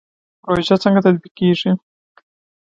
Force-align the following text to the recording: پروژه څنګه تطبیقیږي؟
پروژه 0.43 0.75
څنګه 0.83 0.99
تطبیقیږي؟ 1.05 1.71